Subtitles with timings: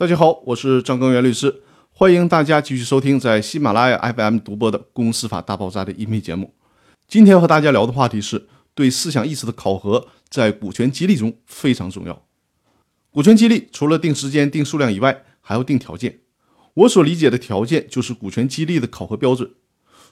[0.00, 6.54] 大家好，我是张根源律师，欢迎大家继续收听在喜马拉雅 FM 独播的《公司法大爆炸》的音频节目。
[7.06, 12.24] 今天和大家聊的话题是对思想意识的考核，在股权激励中非常重要。
[13.10, 16.20] 股权激励除了定时间、定数量以外，还要定条件。
[16.72, 19.50] 我所理解的条件就是股权激励的考核标准。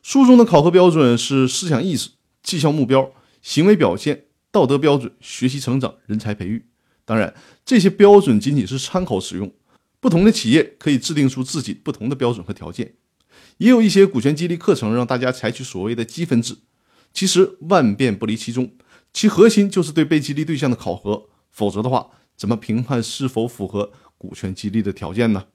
[0.02, 2.10] 书中的考核标准是思想意识、
[2.42, 3.10] 绩效目标、
[3.40, 6.66] 行为表现、道德标准、学习成长、人才培育。
[7.06, 7.34] 当然，
[7.64, 9.50] 这些标准仅仅是参考使用，
[10.00, 12.94] 不同的企业可以制定出自己不同的标准和条件。
[13.58, 16.58] 也有一些股权激励课程让大家采取所谓的积分制，
[17.12, 18.72] 其实万变不离其宗，
[19.12, 21.28] 其核心就是对被激励对象的考核。
[21.50, 25.46] 否则的话，怎么评判是否符合股权激励的条件呢？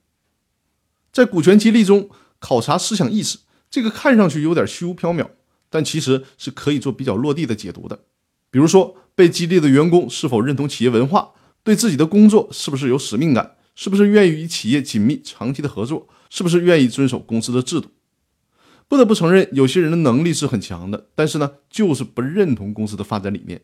[1.13, 3.39] 在股权激励中考察思想意识，
[3.69, 5.29] 这个看上去有点虚无缥缈，
[5.69, 8.03] 但其实是可以做比较落地的解读的。
[8.51, 11.31] 比如说，被激励的员工是否认同企业文化？
[11.63, 13.55] 对自己的工作是不是有使命感？
[13.75, 16.07] 是不是愿意与企业紧密长期的合作？
[16.29, 17.89] 是不是愿意遵守公司的制度？
[18.87, 23.61] 不得不承认，有些人的能力是很强的，但是呢，就是不认同公司的发展理念。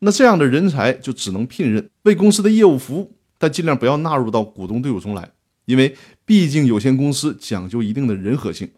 [0.00, 5.30] 那这样的人才就只能聘任，为公司的业务服务，但尽量不要纳入到股东队伍中来，
[5.64, 8.68] 因为毕竟有限公司讲究一定的人和性。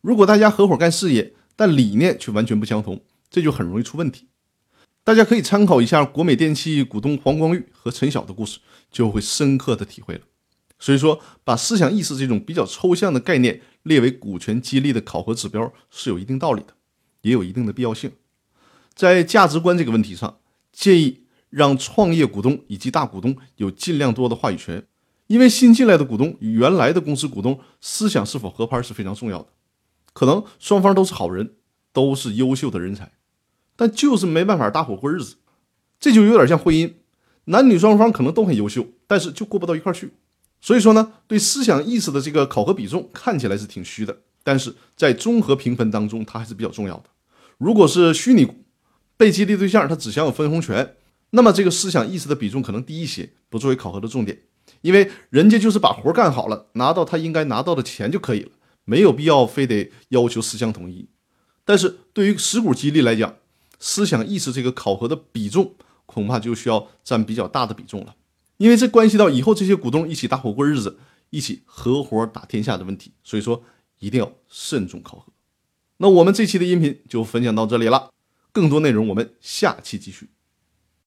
[0.00, 4.28] 如果大家合伙干事业，但理念却完全不相同，这就很容易出问题。
[5.10, 8.60] 大家可以参考一下国美电器股东黄光裕和陈晓的故事，
[8.92, 10.20] 就会深刻的体会了。
[10.78, 16.74] 所以说，把思想意识这种比较抽象的概念列为股权激励的考核指标是有一定道理的，
[17.22, 18.12] 也有一定的必要性。
[18.94, 20.38] 在价值观这个问题上，
[20.72, 24.86] 建议让创业股东以及大股东有尽量多的话语权，
[25.26, 29.48] 因为新进来的股东与原来的公司股东思想是否合拍是非常重要的。
[30.12, 31.56] 可能双方都是好人，
[31.92, 33.10] 都是优秀的人才。
[33.80, 35.36] 但就是没办法搭伙过日子，
[35.98, 36.92] 这就有点像婚姻，
[37.46, 40.12] 男女双方可能都很优秀，但是就过不到一块去。
[40.60, 47.04] 所以说呢，对思想意识的这个考核比重看起来是挺虚的，但是在综合评分当中，它还是比较重要的。
[47.56, 48.46] 如果是虚拟，
[49.16, 50.96] 被激励对象他只享有分红权，
[51.30, 54.38] 那么这个思想意识的比重可能低一些，不作为考核的重点，
[54.82, 58.50] 因为人家就是把活干好了，拿到他应该拿到的钱就可以了，
[58.84, 61.08] 没有必要非得要求思想统一。
[61.64, 63.36] 但是对于实股激励来讲，
[63.80, 65.74] 思想意识这个考核的比重，
[66.06, 68.14] 恐怕就需要占比较大的比重了，
[68.58, 70.98] 因为这关系到以后这些股东一起搭伙过日子、
[71.30, 73.64] 一起合伙打天下的问题，所以说
[73.98, 75.32] 一定要慎重考核。
[75.96, 78.10] 那我们这期的音频就分享到这里了，
[78.52, 80.28] 更多内容我们下期继续。